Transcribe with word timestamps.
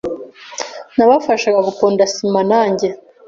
nabafashaga 0.95 1.59
guponda 1.67 2.03
sima 2.13 2.41
nanjye 2.51 2.87